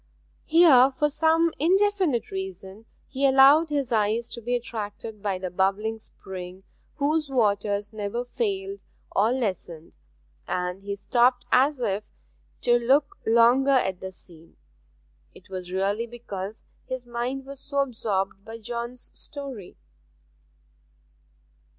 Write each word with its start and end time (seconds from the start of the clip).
Here, 0.47 0.89
for 0.89 1.11
some 1.11 1.51
indefinite 1.59 2.31
reason, 2.31 2.87
he 3.07 3.27
allowed 3.27 3.69
his 3.69 3.91
eyes 3.91 4.27
to 4.31 4.41
be 4.41 4.55
attracted 4.55 5.21
by 5.21 5.37
the 5.37 5.51
bubbling 5.51 5.99
spring 5.99 6.63
whose 6.95 7.29
waters 7.29 7.93
never 7.93 8.25
failed 8.25 8.81
or 9.15 9.31
lessened, 9.31 9.93
and 10.47 10.81
he 10.81 10.95
stopped 10.95 11.45
as 11.51 11.79
if 11.81 12.03
to 12.61 12.79
look 12.79 13.19
longer 13.27 13.69
at 13.77 13.99
the 13.99 14.11
scene; 14.11 14.55
it 15.35 15.49
was 15.49 15.71
really 15.71 16.07
because 16.07 16.63
his 16.87 17.05
mind 17.05 17.45
was 17.45 17.59
so 17.59 17.77
absorbed 17.77 18.43
by 18.43 18.57
John's 18.57 19.11
story. 19.13 19.77